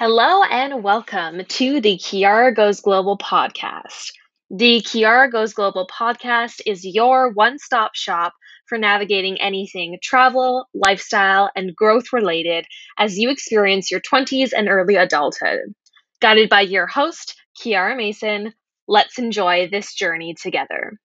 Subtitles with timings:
[0.00, 4.12] Hello and welcome to the Chiara Goes Global podcast.
[4.48, 8.32] The Chiara Goes Global podcast is your one stop shop
[8.66, 12.64] for navigating anything travel, lifestyle, and growth related
[12.96, 15.74] as you experience your 20s and early adulthood.
[16.22, 18.54] Guided by your host, Chiara Mason,
[18.88, 20.98] let's enjoy this journey together.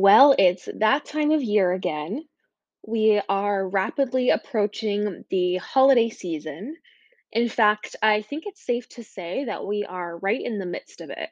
[0.00, 2.24] Well, it's that time of year again.
[2.86, 6.76] We are rapidly approaching the holiday season.
[7.32, 11.02] In fact, I think it's safe to say that we are right in the midst
[11.02, 11.28] of it.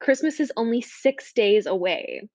[0.00, 2.28] Christmas is only six days away.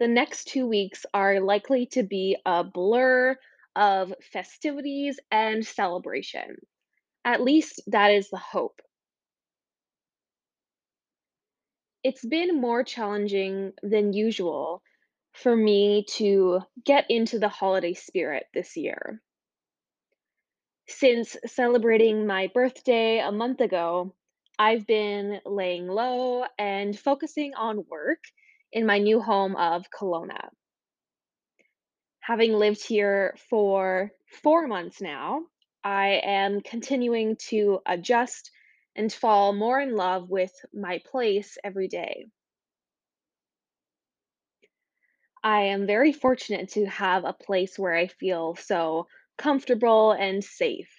[0.00, 3.38] The next two weeks are likely to be a blur
[3.74, 6.56] of festivities and celebration.
[7.24, 8.82] At least that is the hope.
[12.04, 14.82] It's been more challenging than usual
[15.32, 19.22] for me to get into the holiday spirit this year.
[20.86, 24.14] Since celebrating my birthday a month ago,
[24.58, 28.20] I've been laying low and focusing on work
[28.70, 30.50] in my new home of Kelowna.
[32.20, 34.10] Having lived here for
[34.42, 35.40] four months now,
[35.82, 38.50] I am continuing to adjust
[38.96, 42.26] and fall more in love with my place every day.
[45.42, 50.90] I am very fortunate to have a place where I feel so comfortable and safe.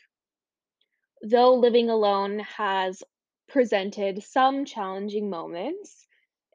[1.24, 3.02] Though living alone has
[3.48, 6.06] presented some challenging moments,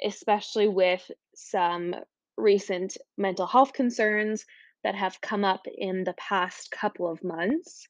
[0.04, 1.96] especially with some
[2.36, 4.44] recent mental health concerns
[4.84, 7.88] that have come up in the past couple of months,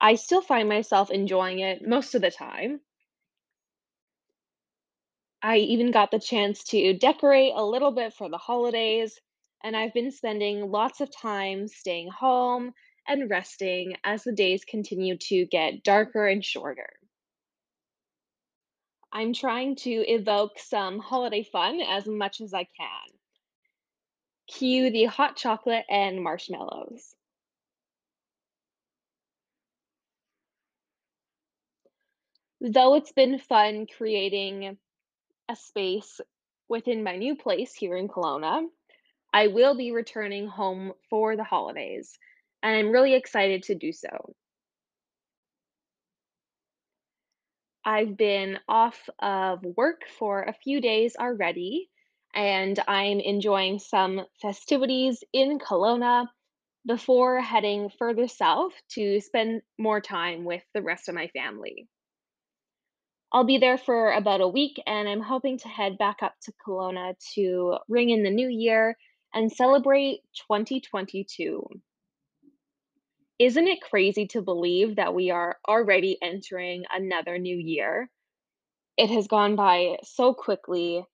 [0.00, 2.80] I still find myself enjoying it most of the time.
[5.42, 9.18] I even got the chance to decorate a little bit for the holidays,
[9.62, 12.72] and I've been spending lots of time staying home
[13.06, 16.90] and resting as the days continue to get darker and shorter.
[19.12, 23.18] I'm trying to evoke some holiday fun as much as I can.
[24.48, 27.14] Cue the hot chocolate and marshmallows.
[32.60, 34.76] Though it's been fun creating
[35.48, 36.20] a space
[36.68, 38.66] within my new place here in Kelowna,
[39.32, 42.18] I will be returning home for the holidays,
[42.62, 44.34] and I'm really excited to do so.
[47.82, 51.88] I've been off of work for a few days already,
[52.34, 56.26] and I'm enjoying some festivities in Kelowna
[56.86, 61.88] before heading further south to spend more time with the rest of my family.
[63.32, 66.52] I'll be there for about a week, and I'm hoping to head back up to
[66.66, 68.96] Kelowna to ring in the new year
[69.32, 71.64] and celebrate 2022.
[73.38, 78.10] Isn't it crazy to believe that we are already entering another new year?
[78.96, 81.06] It has gone by so quickly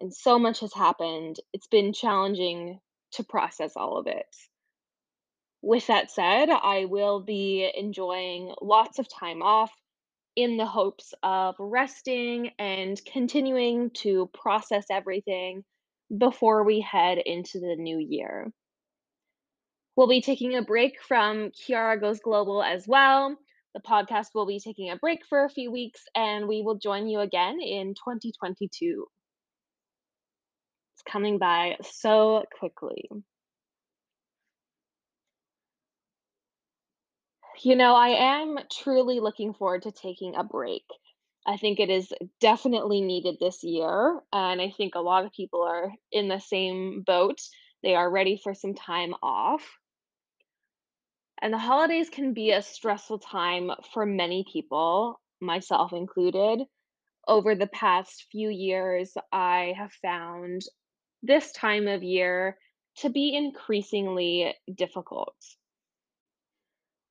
[0.00, 1.40] and so much has happened.
[1.52, 2.78] It's been challenging
[3.12, 4.36] to process all of it.
[5.62, 9.72] With that said, I will be enjoying lots of time off
[10.36, 15.64] in the hopes of resting and continuing to process everything
[16.16, 18.52] before we head into the new year.
[19.96, 23.36] We'll be taking a break from Chiara Goes Global as well.
[23.74, 27.08] The podcast will be taking a break for a few weeks and we will join
[27.08, 29.06] you again in 2022.
[30.94, 33.08] It's coming by so quickly.
[37.62, 40.84] You know, I am truly looking forward to taking a break.
[41.46, 45.62] I think it is definitely needed this year, and I think a lot of people
[45.62, 47.40] are in the same boat.
[47.82, 49.78] They are ready for some time off.
[51.40, 56.66] And the holidays can be a stressful time for many people, myself included.
[57.28, 60.62] Over the past few years, I have found
[61.22, 62.58] this time of year
[62.98, 65.36] to be increasingly difficult.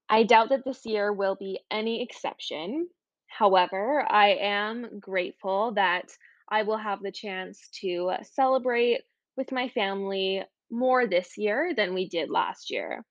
[0.10, 2.88] I doubt that this year will be any exception.
[3.28, 6.12] However, I am grateful that
[6.50, 9.02] I will have the chance to uh, celebrate
[9.36, 13.04] with my family more this year than we did last year,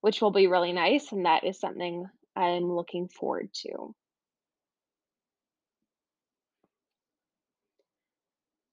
[0.00, 1.12] which will be really nice.
[1.12, 2.06] And that is something
[2.36, 3.94] I'm looking forward to.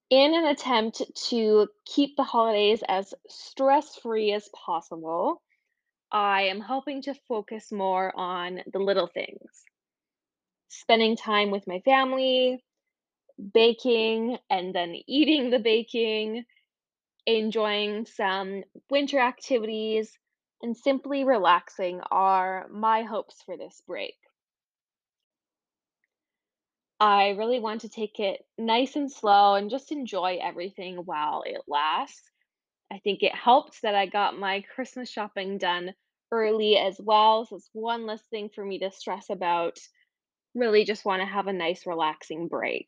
[0.09, 5.41] In an attempt to keep the holidays as stress free as possible,
[6.11, 9.65] I am hoping to focus more on the little things
[10.69, 12.63] spending time with my family,
[13.53, 16.45] baking and then eating the baking,
[17.25, 20.17] enjoying some winter activities,
[20.61, 24.15] and simply relaxing are my hopes for this break.
[26.99, 31.61] I really want to take it nice and slow and just enjoy everything while it
[31.67, 32.31] lasts.
[32.91, 35.93] I think it helped that I got my Christmas shopping done
[36.31, 39.77] early as well, so it's one less thing for me to stress about.
[40.55, 42.87] Really just want to have a nice, relaxing break.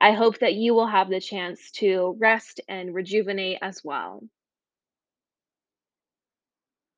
[0.00, 4.22] I hope that you will have the chance to rest and rejuvenate as well.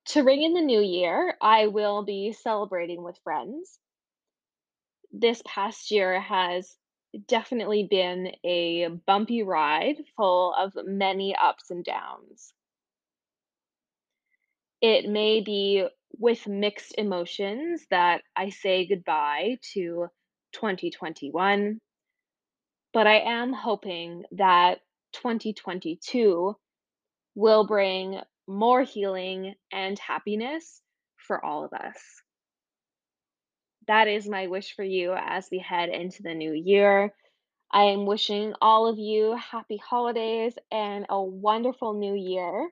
[0.07, 3.79] To ring in the new year, I will be celebrating with friends.
[5.13, 6.77] This past year has
[7.29, 12.53] definitely been a bumpy ride full of many ups and downs.
[14.81, 15.87] It may be
[16.19, 20.09] with mixed emotions that I say goodbye to
[20.53, 21.81] 2021,
[22.93, 24.81] but I am hoping that
[25.13, 26.57] 2022
[27.35, 30.83] will bring more healing and happiness
[31.17, 32.23] for all of us.
[33.89, 37.13] That is my wish for you as we head into the new year.
[37.73, 42.71] I am wishing all of you happy holidays and a wonderful new year.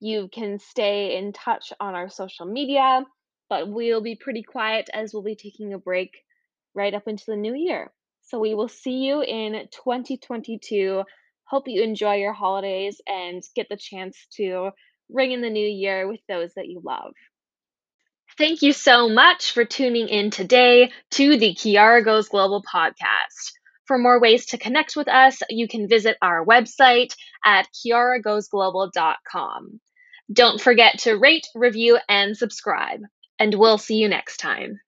[0.00, 3.04] You can stay in touch on our social media,
[3.48, 6.12] but we'll be pretty quiet as we'll be taking a break
[6.74, 7.92] right up into the new year.
[8.22, 11.04] So we will see you in 2022.
[11.44, 14.70] Hope you enjoy your holidays and get the chance to
[15.10, 17.12] ring in the new year with those that you love.
[18.40, 23.52] Thank you so much for tuning in today to the Chiara Goes Global podcast.
[23.84, 27.14] For more ways to connect with us, you can visit our website
[27.44, 29.80] at chiaragoesglobal.com.
[30.32, 33.02] Don't forget to rate, review, and subscribe,
[33.38, 34.80] and we'll see you next time.